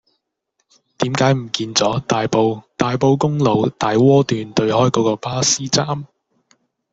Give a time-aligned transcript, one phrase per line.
[0.97, 6.07] 點解唔見左大埔大埔公路大窩段對開嗰個巴士站